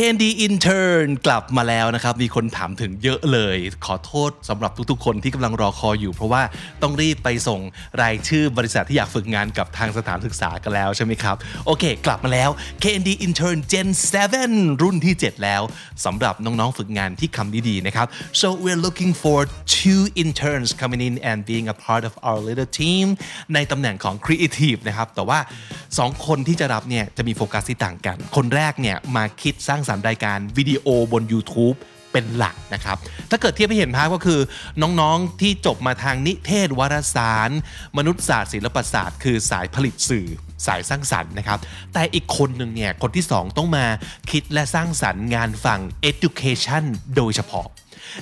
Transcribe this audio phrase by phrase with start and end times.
[0.00, 3.56] Candy Intern กลับมาแล้วนะครับ มีคนถามถึงเยอะเลย
[3.86, 6.42] ขอโทษสำหรับทุกๆ คนที่กำลังรอคอยอยู่ เพราะว่า
[6.82, 7.60] ต้องรีบไปส่ง
[8.02, 11.36] รายชื่อบริษัทที่อยากฝึกงานกับทางสถานศึกษากันแล้วใช่ไหมครับ
[11.66, 12.50] โอเค กลับมาแล้ว
[12.84, 13.88] Candy Intern Gen
[14.34, 15.62] 7 รุ่นที่ 7 แล้ว
[16.04, 18.06] สำหรับน้องๆ ฝึกงานที่คำดีๆ นะครับ
[18.40, 19.38] so we're looking for
[19.78, 23.06] two interns coming in and being a part of our little team
[23.54, 25.38] ในตำแหน่งของ Creative นะครับ แต่ว่า
[25.86, 31.76] 2 คนที่จะรับเนี่ยจะมีโฟกัสที่ต่างกัน คนแรกเนี่ยมาคิดสร้างสารรายการวิดีโอบน YouTube
[32.12, 32.96] เป็นหลักนะครับ
[33.30, 34.40] ถ้าเกิดเทียบให้เห็นภาพก็คือ
[34.82, 37.50] น้องๆที่จบมาทางนิเทศวารสาร
[37.96, 40.28] มนุษยศาสตร์ศิลปศาสตร์ คือสายผลิตสื่อ
[40.66, 41.58] สายสร้างสรรค์นะครับ
[41.94, 43.86] แต่อีกคนหนึ่งเนี่ย คนที่ 2 ต้องมา
[44.30, 46.84] คิดและสร้างสรรค์งานฝั่ง education
[47.16, 47.66] โดยเฉพาะ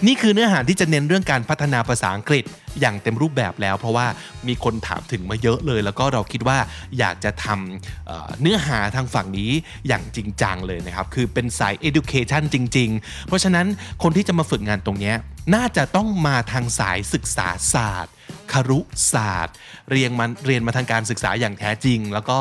[0.07, 2.45] นี่คือเนื้อหาที่จะเน้นเรื่องการพัฒนาภาษาอังกฤษ
[2.81, 4.07] อย่างเต็มรูปแบบแล้ว เพราะว่า
[4.49, 6.59] มีคนถามถึงมาเยอะเลย แล้วก็เราคิดว่า
[6.99, 9.51] อยากจะทำเเนื้อหาทางฝั่งนี้
[9.89, 13.67] อย่างจริงจังเลยนะครับ คือเป็นสาย education จริง ๆ เพราะฉะนั้น
[14.03, 15.13] คนที่จะมาฝึกงานตรงนี้
[15.55, 18.15] น่าจะต้องมาทางสายศึกษาศาสตร์
[18.53, 18.81] ครุ
[19.13, 19.55] ศาสตร์
[19.91, 22.39] เรียนมันเรียนมาทางการศึกษาอย่างแท้จริง แล้วก็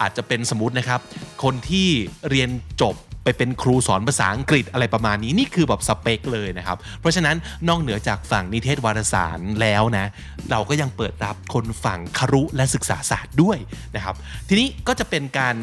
[0.00, 1.00] อาจจะเป็นสมมตินะครับ
[1.42, 1.88] คนที่
[2.30, 2.50] เรียน
[2.82, 2.94] จบ
[3.26, 7.36] ไปเป็นครูสอนภาษาอังกฤษอะไรประมาณนี้นี่คือแบบสเปคเลยนะครับ เพราะฉะนั้น
[7.68, 10.06] นอกเหนือจากฝั่งนิเทศวารสารแล้วนะ
[10.50, 13.58] เราก็ยังเปิดรับคนฝั่งครุและศึกษาศาสตร์ด้วย
[13.96, 14.14] นะครับ
[14.48, 15.56] ทีนี้ก็จะเป็นการ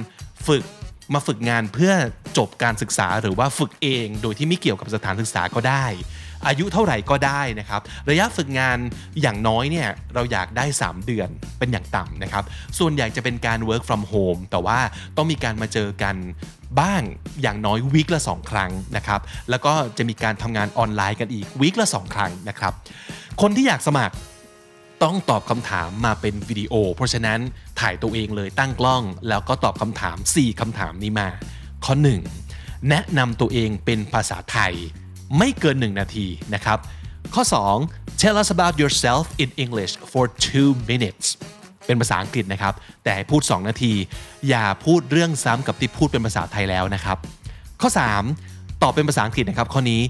[0.47, 0.63] ฝึก
[1.13, 1.93] มาฝึกงานเพื่อ
[2.37, 5.85] จบการศึกษาหรือว่าฝึกเองโดยที่ไม่เกี่ยวกับสถานศึกษาก็ได้
[6.47, 8.77] อายุเท่าไหร่ก็ได้นะครับ ระยะฝึกงาน
[9.21, 12.43] อย่างน้อยเนี่ยเราอยากได้ 3 เดือนเป็นอย่างต่ำนะครับ
[12.79, 14.79] ส่วนใหญ่จะเป็นการ work from home แต่ว่า
[15.17, 16.15] ต้องมีการมาเจอกัน
[16.81, 17.01] บ้าง
[17.41, 22.73] อย่างน้อยวีคละ 2 ครั้งนะครับ แล้วก็จะมีการทำงานออนไลน์กันอีกวีคละ 2 ครั้งนะครับ
[23.41, 24.15] คนที่อยากสมัคร
[25.03, 27.39] ต้องตอบคำถามมาเป็นวิดีโอ เพราะฉะนั้น
[27.79, 31.29] ถ่ายตัวเองเลยตั้งกล้อง แล้วก็ตอบคำถาม 4คำถามนี้มา
[31.85, 31.93] ข้อ
[32.41, 34.73] 1 แนะนำตัวเองเป็นภาษาไทย
[35.37, 36.79] ไม่เกิน 1 นาทีนะครับ
[37.33, 37.43] ข้อ
[37.81, 40.25] 2 tell us about yourself in English for
[40.55, 41.27] 2 minutes
[41.85, 42.73] เป็นภาษาอังกฤษนะครับ
[43.03, 43.93] แต่ให้พูด 2 นาที
[44.49, 47.17] อย่าพูดเรื่องซ้ำกับที่พูดเป็นภาษาไทยแล้วนะครับ
[47.81, 47.89] ข้อ
[48.35, 50.01] 3 ตอบเป็นภาษาอังกฤษนะครับข้อนี้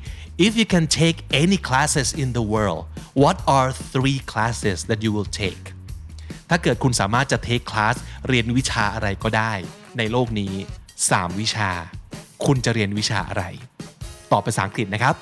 [0.45, 2.81] if you can take any classes in the world
[3.23, 5.63] what are three classes that you will take
[6.50, 7.95] ถ้าเกิดคุณสามารถจะเทคคลาส
[8.28, 9.53] เรียนวิชาอะไรก็ได้
[9.97, 10.53] ในโลกนี้
[10.97, 11.69] 3 วิชา
[12.45, 13.44] คุณจะเรียนวิชาอะไร
[14.31, 15.16] ตอบภาษาอังกฤษนะครับ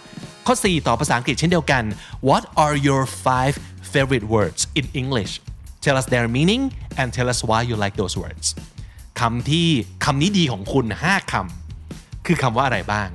[0.47, 1.83] ข้อ 4 ตอบภาษาอังกฤษเช่นเดียวกัน
[2.29, 3.55] What are your five
[3.93, 5.33] favorite words in English
[5.83, 6.63] Tell us their meaning
[6.99, 8.47] and tell us why you like those words
[9.19, 9.67] คำที่
[10.05, 13.09] คำนี้ดีของคุณ 5คำคือคำว่าอะไรบ้าง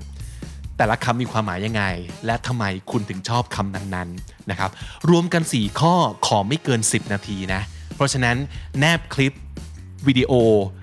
[0.76, 1.84] แต่ละคำมีความหมายยังไง
[2.26, 4.70] และทำไมคุณถึงชอบคำนั้นๆนะครับ
[5.10, 5.94] รวมกัน 4 ข้อ
[6.26, 7.62] ขอไม่เกิน 10 นาทีนะ
[7.94, 8.36] เพราะฉะนั้น
[8.78, 9.32] แนบคลิป
[10.06, 10.32] วิดีโอ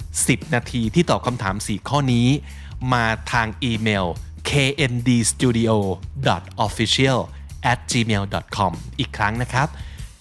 [0.04, 2.28] 10 นาทีที่ตอบคำถาม 4 ข้อนี้
[2.94, 4.06] มาทางอีเมล
[4.50, 7.20] kndstudio.official
[7.72, 9.68] at gmail.com อีกครั้งนะครับ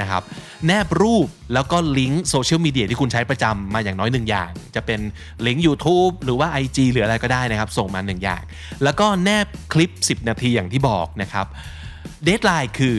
[0.01, 0.23] นะครับ
[0.67, 5.01] แนบรูปแล้วก็ลิงก์โซเชียลมีเดียที่คุณใช้ประจำมาอย่างน้อยหนึ่งอย่าง จะเป็น
[5.47, 8.43] ลิงก์ YouTube หรือว่า IG หรืออะไรก็ได้นะครับ ส่งมาหนึ่งอย่าง
[8.85, 11.47] แล้วก็แนบคลิป 10 นาทีอย่างที่บอกนะครับ
[12.25, 12.95] deadline คือ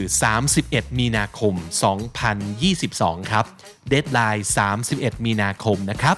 [0.48, 1.54] 31 มีนาคม
[2.42, 3.44] 2022 ครับ
[3.88, 4.46] deadline
[4.84, 6.16] 31 มีนาคมนะครับ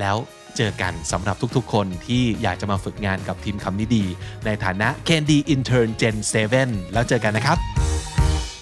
[0.00, 0.16] แล้ว
[0.56, 4.04] เจอกันสำหรับทุกๆ คนที่อยากจะมาฝึกงานกับทีมคำนี้ดี
[4.44, 6.16] ในฐานะ KND Intern Gen
[6.54, 7.58] 7 แล้วเจอกันนะครับ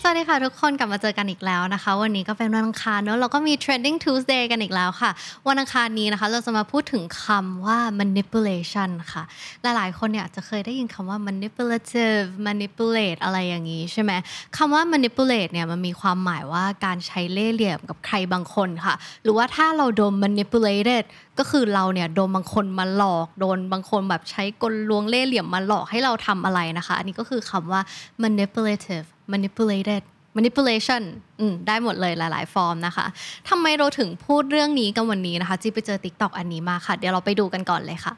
[0.09, 5.11] สวัสดีค่ะทุกคนกลับมาเจอกันอีกแล้วนะคะ วันนี้ก็เป็นวันอังคารเนอะเราก็มี trending Tuesday กันอีกแล้วค่ะ
[5.49, 9.23] วันอังคารนี้นะคะ เราจะมาพูดถึงคำว่า manipulation ค่ะ
[9.63, 14.13] หลายๆ คนเนี่ยอาจจะเคยได้ยินคำว่า manipulative manipulate อะไรอย่างนี้ใช่ไหม
[14.57, 21.05] คำว่า manipulate เนี่ยมันมีความหมายว่าการใช้เล่ห์เหลี่ยมกับใครบางคนค่ะ หรือว่าถ้าเราโดน manipulated
[21.39, 27.81] ก็คือเราเนี่ยโดนบางคนมาหลอกโดนบางคนแบบใช้กลลวงเล่ห์เหลี่ยมมาหลอกให้เราทำอะไรนะคะ อันนี้ก็คือคำว่า
[28.25, 30.03] manipulative manipulated
[30.37, 31.03] manipulation
[31.41, 33.07] อืมได้หมดเลยหลาย ๆ ฟอร์มนะคะ
[33.49, 38.13] ทำไมเราถึงพูดเรื่องนี้กันวันนี้นะคะจีไปเจอ TikTok อันนี้มาค่ะ เดี๋ยวเราไปดูกันก่อนเลยค่ะ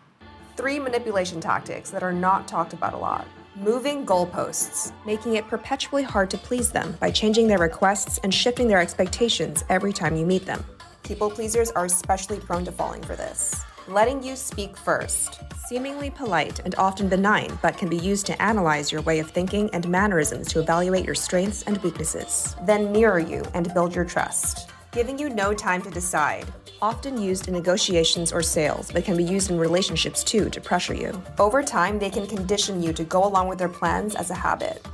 [0.60, 3.24] Three manipulation tactics that are not talked about a lot.
[3.70, 4.78] Moving goalposts,
[5.12, 9.56] making it perpetually hard to please them by changing their requests and shifting their expectations
[9.76, 10.60] every time you meet them.
[11.08, 13.64] People pleasers are especially prone to falling for this.
[13.88, 15.40] letting you speak first.
[15.66, 19.70] Seemingly polite and often benign, but can be used to analyze your way of thinking
[19.72, 22.54] and mannerisms to evaluate your strengths and weaknesses.
[22.66, 24.68] Then mirror you and build your trust.
[24.92, 26.44] Giving you no time to decide.
[26.82, 30.94] Often used in negotiations or sales, but can be used in relationships too to pressure
[30.94, 31.22] you.
[31.38, 34.86] Over time, they can condition you to go along with their plans as a habit.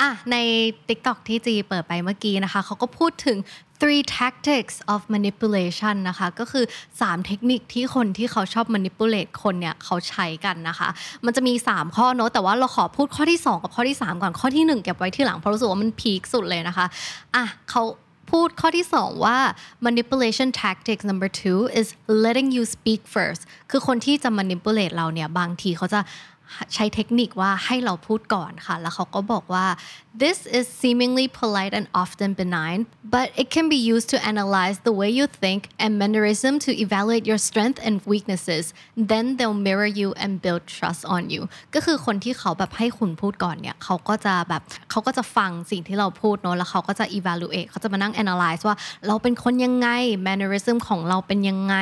[0.00, 0.36] อะใน
[0.88, 3.38] TikTok ที่จีเปิดไปเมื่อกี้นะคะเขาก็พูดถึง
[3.80, 6.64] three tactics of manipulation นะคะก็คือ
[6.96, 10.88] 3 เทคนิคที่คนที่เขาชอบ manipulate คนเนี่ยเขาใช้กันนะคะ
[11.24, 16.86] มันจะมี 3 ข้อเนอะแต่ว่าเราขอพูดข้อที่ 2 กับข้อที่ 3 ก่อนข้อที่ 1 เก็บไว้ที่หลังเพราะรู้สึกว่ามันพีคสุดเลยนะคะ
[17.34, 17.82] อะเขา
[18.30, 19.38] พูดข้อที่ 2 ว่า
[19.86, 21.88] manipulation tactics number two is
[22.24, 26.00] letting you speak first คือคนที่จะ manipulate เราเนี่ยบางทีเขาจะ
[26.74, 29.66] ใช้เทคนิคว่าให้เราพูดก่อนค่ะ แล้วเขาก็บอกว่า
[30.22, 32.78] this is seemingly polite and often benign
[33.14, 37.24] but it can be used to analyze the way you think and mannerism to evaluate
[37.30, 38.64] your strength and weaknesses
[39.10, 41.42] then they'll mirror you and build trust on you
[41.74, 49.88] ก็คือคนที่เขาแบบให้คุณพูดก่อนเนี่ยเขาก็จะแบบเขาก็จะฟังสิ่งที่เราพูดเนาะแล้วเขาก็จะ evaluate เขาจะมานั่ง analyze ว่าเราเป็นคนยังไง
[50.28, 51.76] mannerism ของเราเป็นยังไง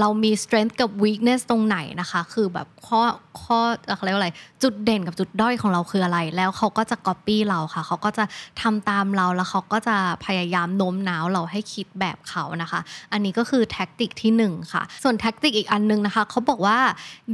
[0.00, 3.02] เรามี strength กับ weakness ตรงไหนนะคะ คือแบบข้อ
[3.42, 3.60] ข้อ
[3.96, 4.30] เขาเรียกว่าอะไร
[4.62, 8.24] จุดเด่นกับจุดด้อยของเราคืออะไร แล้วเขาก็จะ copy เราค่ะ เขาก็จะ
[8.62, 12.80] ทำตามเราแล้วเขาก็จะพยายามโน้มน้าวเราให้คิดแบบเขานะคะ
[13.12, 16.78] อันนี้ก็คือแท็กติกที่หนึ่งค่ะ ส่วนแท็กติกอีกอันนึงนะคะ เขาบอกว่า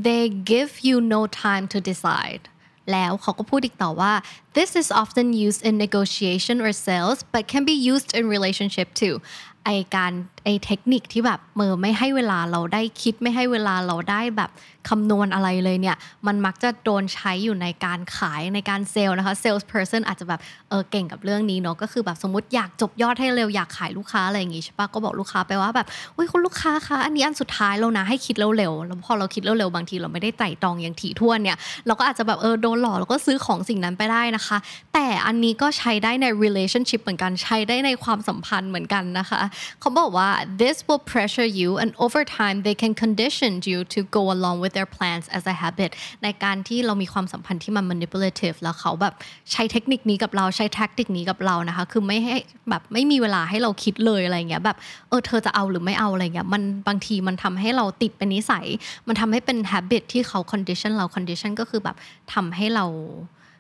[0.07, 2.45] they give you no time to decide
[2.93, 4.13] แล้วเขาก็พูดอีกต่อว่า
[4.57, 9.17] this is often used in negotiation or sales but can be used in relationship too
[9.65, 10.13] ไอการ
[10.45, 14.51] ไอ้เทคนิคที่แบบเมอไม่ให้เวลาเราได้คิดไม่ให้เวลาเราได้แบบ
[14.89, 15.97] คำนวณอะไรเลยเนี่ย
[16.27, 31.57] มันมักจะโดนใช้อยู่ในการขายในการเซลล์นะคะ sales person อาจจะแบบเออเก่งกับเรื่องนี้เนาะก็คือแบบสมมติอยากจบยอดให้เร็วอยากขายลูกค้าอะไรอย่างงี้ใช่ปะก็บอกลูกค้าไปว่าแบบอุ้ยคุณลูกค้าคะอันนี้อันสุดท้ายแล้วนะให้คิดเร็วๆแล้วพอเราคิดเร็วๆบางทีเราไม่ได้ไตร่ตรองอย่างถี่ถ้วนเนี่ย
[31.87, 34.59] เราก็อาจจะแบบเออโดนหลอกแล้วก็ซื้อของสิ่งนั้นไปได้นะคะ
[34.95, 39.41] แต่อันนี้ก็ใช้ได้ใน relationship เหมือนกันใช้ได้ในความสัมพันธ์เหมือนกันนะคะ
[39.81, 40.29] เขาบอกว่า
[40.63, 44.73] this will pressure you and over time they can condition you to go along with
[44.77, 45.91] their plans as a habit
[46.25, 49.15] ในการที่เรามีความสัมพันธ์ที่มัน manipulative แล้วเขาแบบ
[49.53, 52.37] ใช้เทคนิคนี้กับเราใช้แท็กติกนี้กับเรานะคะ คือไม่ให้
[52.71, 54.77] แบบไม่มีเวลาให้เราคิดเลยอะไรเงี้ยแบบ
[55.09, 58.67] เออเธอจะเอาหรือไม่เอาอะไรเงี้ยมันบางทีมันทำให้เราติดเป็นนิสัย
[59.09, 61.97] มันทำให้เป็น habit ที่เขา condition เรา condition ก็คือแบบ
[62.35, 62.87] ทำให้เรา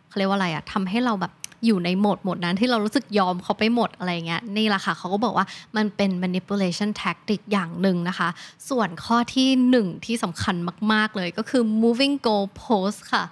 [0.08, 1.32] เขาเรียกว่าอะไรอะทำให้เราแบบ
[1.64, 5.46] อยู่ในโหมดโหมดนั้นที่เรารู้สึกยอมเขาไปหมดอะไรเงี้ยนี่แหละค่ะเขาก็บอกว่า
[5.76, 8.28] มันเป็น manipulation tactic อย่างหนึ่งนะคะ
[8.68, 10.56] ส่วนข้อที่หนึ่งที่สำคัญ
[10.92, 13.24] มาก ๆ เลยก็คือ moving goal post ค่ะ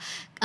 [0.43, 0.45] เ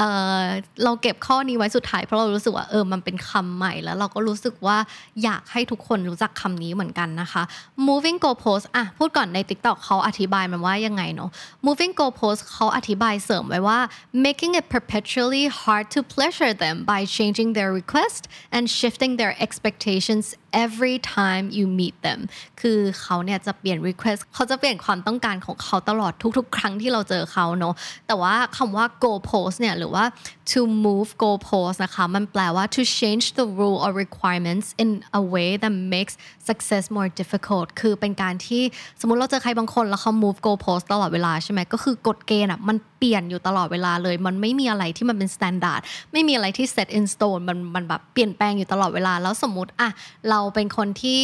[0.83, 4.77] เราเก็บข้อนี้ไว้สุดท้ายเพราะเรารู้สึกว่าเออมันเป็นคำใหม่แล้วเราก็รู้สึกว่า
[5.23, 7.43] อยากให้ทุกคนรู้จักคำนี้เหมือนกันนะคะ
[7.87, 11.29] moving goal post อะพูดก่อนใน TikTok เขาอธิบายมันว่ายังไงเนาะ
[11.67, 13.79] moving goal post เขาอธิบายเสริมไว้ว่า
[14.25, 18.21] making it perpetually hard to pleasure them by changing their request
[18.55, 20.25] and shifting their expectations
[20.63, 22.19] every time you meet them
[22.61, 27.73] คือเขาเนี่ยจะเปลี่ยน request เขาจะเปลี่ยนความต้องการของเขาตลอดทุกๆ ครั้งที่เราเจอเขาเนาะ
[28.07, 30.05] แต่ว่าคำว่า go post เนี่ยหรือว่า
[30.51, 34.89] to move go post นะคะมันแปลว่า to change the rule or requirements in
[35.19, 36.15] a way that makes
[36.49, 38.63] success more difficult คือเป็นการที่
[38.99, 49.89] สมมติเราเจอใครบางคนแล้วเขา move go post ตลอดเวลาใช่ไหมก็คือกฎเกณฑ์อะมันเปลี่ยนอยู่ตลอดเวลาเลย มันไม่มีอะไรที่มันเป็น standard ไม่มีอะไรที่ set in stone มันมันแบบเปลี่ยนแปลงอยู่ตลอดเวลาแล้วสมมติอะ
[50.29, 51.23] เราเป็นคนที่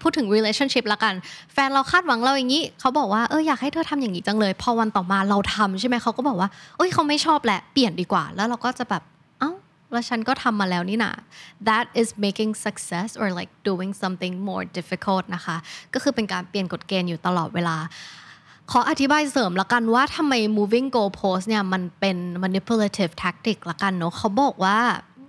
[0.00, 1.14] พูดถึง relationship ละกัน
[1.52, 9.02] แฟนเราคาดหวังเราอย่างนี้เขาบอกว่าเอออยากให้เธอทำอย่างนี้จังเลย พอวันต่อมาเราทำใช่ไหมเขาก็บอกว่าเอ้ยเขาไม่ชอบแหละเปลี่ยนดีกว่า แล้วเราก็จะแบบ
[9.38, 9.50] เอ้า
[9.92, 11.12] แล้วฉันก็ทำมาแล้วนี่นะ
[11.68, 15.56] that is making success or like doing something more difficult นะคะ
[15.94, 17.78] ก็คือเป็นการเปลี่ยนกฎเกณฑ์อยู่ตลอดเวลา
[18.72, 24.78] ขออธิบายเสริมละกันว่าทำไม moving goal post เนี่ยมันเป็น manipulative tactic ละกันเนาะเขาบอกว่า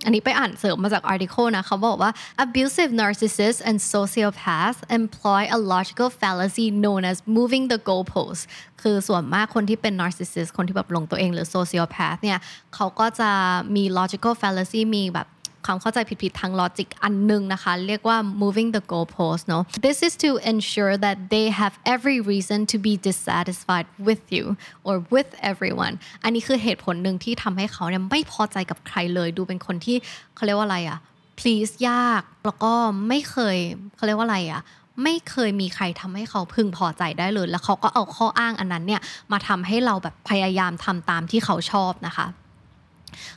[0.04, 2.10] อันนี้ไปอ่านเสริมมาจาก article นะเขาบอกว่า
[2.44, 8.42] abusive narcissists and sociopaths employ a logical fallacy known as moving the goalpost
[8.82, 12.38] คือส่วนมากคนที่เป็น narcissist คนที่แบบลงตัวเองหรือ sociopath เนี่ย
[12.74, 13.30] เขาก็จะ
[13.76, 15.28] มี logical fallacy มีแบบ
[15.66, 22.76] ความเข้าใจผิดๆทางลอจิกอันนึงนะคะเรียกว่า moving the goalpost เนาะ this is to ensure that they have every reason to
[22.86, 24.44] be dissatisfied with you
[24.86, 29.96] or with everyone อันนี้คือเหตุผลหนึ่งที่ทำให้เขาเนี่ยไม่พอใจกับใครเลย ดูเป็นคนที่
[30.34, 30.98] เขาเรียกว่าอะไรอะ
[31.38, 32.72] please ยาก แล้วก็
[33.08, 33.56] ไม่เคย
[33.96, 34.62] เขาเรียกว่าอะไรอะ
[35.02, 39.00] ไม่เคยมีใครทำให้เขาพึงพอใจได้เลย แล้วเขาก็เอาข้ออ้างอันนั้นเนี่ย
[39.32, 42.26] มาทำให้เราแบบพยายามทำตามที่เขาชอบนะคะ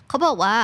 [0.08, 0.56] เขาบอกว่า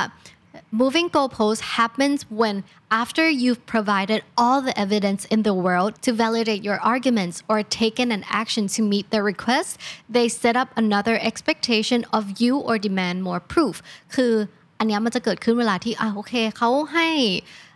[0.71, 6.63] moving goalposts happens when after you've provided all the evidence in the world to validate
[6.63, 12.05] your arguments or taken an action to meet their request they set up another expectation
[12.13, 13.75] of you or demand more proof
[14.15, 14.33] คือ
[14.79, 17.68] อันเนี้ยมันจะเกิดขึ้นเวลาที่อ่ะโอเคเขาให้อ่า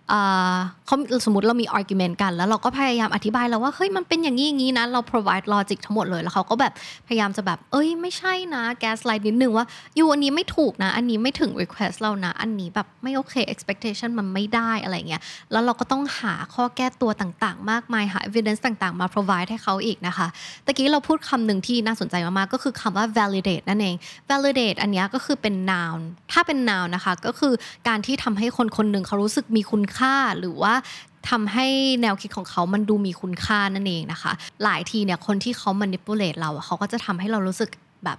[0.87, 6.73] เขาสมมติเรามี argument กัน แล้วเราก็พยายามอธิบายแล้วว่าเฮ้ยมันเป็นอย่างนี้อย่างนี้นะเรา provide logic ทั้งหมดเลยแล้วเขาก็แบบ
[7.07, 20.27] พยายามจะแบบ เอ้ยไม่ใช่นะ gaslight นิดนึงว่าอยู่อันนี้ไม่ถูกนะ อันนี้ไม่ถึง request เรานะ อันนี้แบบไม่โอเค expectation มันไม่ได้อะไรเงี้ยแล้วเราก็ต้องหาข้อแก้ตัวต่างๆ มากมายหา evidence ต่างๆ มา provide ให้เขาอีกนะคะ
[20.67, 23.95] ตะกี้เราพูดคำหนึ่งที่น่าสนใจมากๆก็คือคำว่า validate นั่นเอง
[24.31, 26.01] validate อันนี้ก็คือเป็น noun
[26.33, 27.53] ถ้าเป็น noun นะคะก็คือ
[27.89, 30.75] การที่ทำให้คนคนหนึ่งเขารู้สึกมีคุณค่าหรือว่า
[31.31, 31.67] ทำให้
[32.03, 34.33] แนวคิดของเขามันดูมีคุณค่านั่นเองนะคะ
[34.65, 37.71] หลายทีเนี่ยคนที่เขา manipulate เราเขาก็จะทำให้เรารู้สึก
[38.05, 38.19] แบบ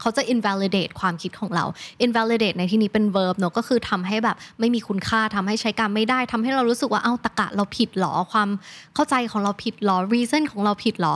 [0.00, 1.64] เขาจะ invalidate ความคิดของเรา
[2.04, 8.48] invalidate ในที่นี้เป็น verb เนอะก็คือทำให้แบบไม่มีคุณค่าทำให้ใช้การไม่ได้ทำให้เรารู้สึกว่าเอ้าตะกะเราผิดหรอความ
[8.94, 11.14] เข้าใจของเราผิดหรอ reason ของเราผิดหรอ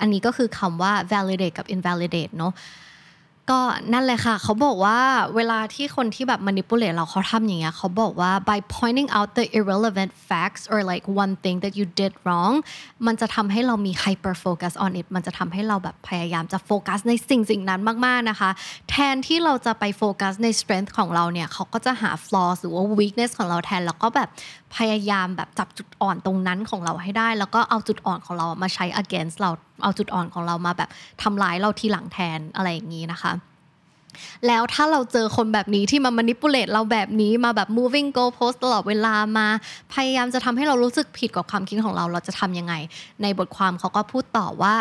[0.00, 2.52] อันนี้ก็คือคำว่า validate กับ invalidate เนอะ
[3.50, 3.60] ก็
[3.92, 4.98] นั่นเลยค่ะ เขาบอกว่า
[5.36, 12.12] เวลาที่คนที่แบบ manipulate เราเขาทำอย่างเงี้ยเขาบอกว่า by pointing out the irrelevant facts or like one thing that you did
[12.24, 12.54] wrong
[13.06, 18.50] มันจะทำให้เรามี hyper focus on it มันจะทำให้เราแบบพยายามจะโฟกัสในสิ่งสิ่งนั้นมาก ๆ นะคะ
[18.90, 24.28] แทนที่เราจะไปโฟกัสใน strength ของเราเนี่ยเขาก็จะหา flaws หรือว่า weakness ของเราแทนแล้วก็แบบ
[24.76, 29.50] พยายามแบบจับจุดอ่อนตรงนั้นของเราให้ได้ แล้วก็เอาจุดอ่อนของเรามาใช้ against เรา
[29.82, 30.90] เอาจุดอ่อนของเรามาแบบ
[31.22, 33.32] ทำร้ายเราทีหลังแทนอะไรอย่างนี้นะคะ
[34.46, 39.46] แล้วถ้าเราเจอคนแบบนี้ที่มา manipulate เราแบบนี้มาแบบ moving goalpost ตลอดเวลามา
[39.94, 42.74] พยายามจะทำให้เรารู้สึกผิดกับความคิดของเรา เราจะทำยังไง
[43.22, 44.74] ในบทความเขาก็พูดต่อว่า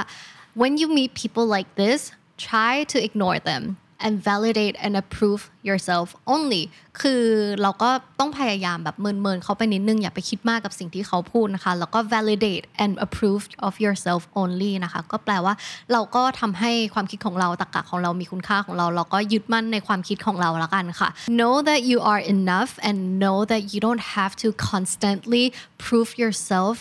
[0.61, 1.99] when you meet people like this
[2.47, 3.63] try to ignore them
[4.05, 6.63] and validate and approve yourself only
[7.01, 7.23] คือ
[7.61, 7.89] เราก็
[8.19, 15.53] ต้องพยายามแบบเมินๆเขาไปนิดนึงอย่าไปคิดมากกับสิ่งที่เขาพูดนะคะ แล้วก็ validate and approve of yourself only นะคะ ก็แปลว่า
[15.91, 25.45] เราก็ทำให้ความคิดของเราตรรกะของเรามีคุณค่าของเรา เราก็ยึดมั่นในความคิดของเราละกันค่ะ know that you are enough and know that you don't have to constantly
[25.85, 26.77] prove yourself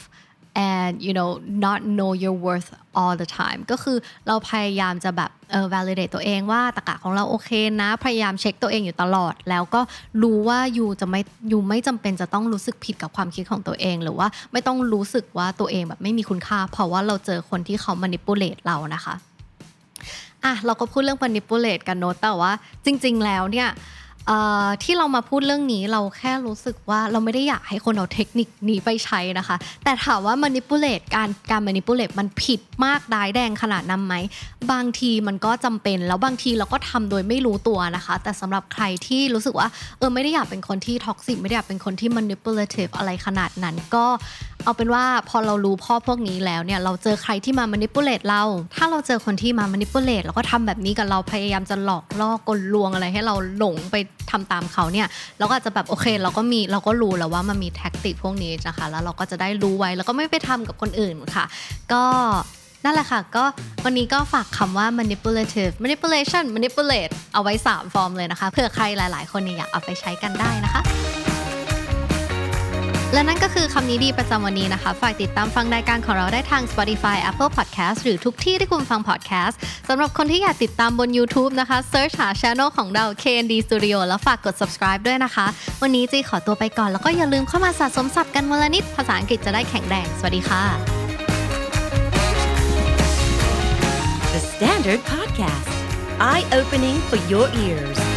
[0.67, 1.31] and you know
[1.65, 3.97] not know your worth all the time ก็คือ
[4.27, 7.50] เราพยายามจะแบบเออ validate ตัวเองว่าตะกะของเราโอเค
[7.83, 9.81] นะ พยายามเช็คตัวเองอยู่ตลอด แล้วก็
[10.23, 19.15] รู้ว่าอยู่จะไม่อยู่ไม่จำเป็นจะต้องรู้สึกผิดกับความคิดของตัวเอง หรือว่าไม่ต้องรู้สึกว่าตัวเองแบบไม่มีคุณค่า เพราะว่าเราเจอคนที่เขา manipulate เรานะคะ
[20.45, 22.53] อะเราก็พูดเรื่อง manipulate กันเนอะแต่ว่า
[22.85, 23.69] จริง ๆ แล้วเนี่ย
[24.83, 34.15] ที่เรามาพูดเรื่องนี้เราแค่รู้สึกว่าเราไม่ได้อยากให้คนเอาเทคนิคนี้ไปใช้นะคะ แต่ถามว่า manipulate การการ manipulate มันผิดมากร้ายแดงขนาดนั้นไหม
[34.73, 44.07] บางทีมันก็จำเป็นแล้วบางทีเราก็ทำโดยไม่รู้ตัวนะคะ แต่สำหรับใครที่รู้สึกว่าเออไม่ได้อยากเป็นคนที่ท็อกซิไม่ได้อยากเป็นคนที่ manipulative อะไรขนาดนั้นก็
[44.65, 48.43] เอาเป็นว่าพอเรารู้พ่อพวกนี้แล้วเนี่ยเราเจอใครที่มา manipulate เรา
[48.77, 53.97] ถ้าเราเจอคนที่มา manipulate แล้วก็ทำแบบนี้กับเราพยายามจะหลอกล่อกลลวงอะไรให้เราหลงไป
[54.31, 55.07] ทำตามเขาเนี่ย
[55.39, 61.45] เราก็อาจจะแบบโอเค เราก็มีเราก็รู้แล้วว่ามันมีแท็กติกพวกนี้นะคะ แล้วเราก็จะได้รู้ไว้แล้วก็ไม่ไปทำกับคนอื่นค่ะ
[61.93, 62.05] ก็
[62.85, 63.45] นั่นแหละค่ะ ก็
[63.85, 70.83] วันนี้ก็ฝากคำว่า manipulative manipulation manipulate เอาไว้ 3 ฟอร์มเลยนะคะเผื่อใครหลาย ๆ คนเนี่ยอยากเอาไปใช้กันได้นะคะ
[73.12, 79.55] และนั่นก็คือคำนี้ดีประจำวันนี้นะคะ ฝากติดตามฟังรายการของเราได้ทาง Spotify Apple Podcast หรือทุกที่ที่คุณฟัง podcast
[79.88, 85.47] สำหรับคนที่อยากติดตามบน YouTube นะคะ search หา channel ของเรา KND Studio แล้วฝากกด subscribe ด้วยนะคะ
[85.83, 90.62] วันนี้จีขอตัวไปก่อน แล้วก็อย่าลืมเข้ามาสะสมศัพท์กันวันละนิด ภาษาอังกฤษจะได้แข็งแรง สวัสดีค่ะ
[94.35, 95.71] The Standard Podcast,
[96.21, 98.08] eye opening for your ears.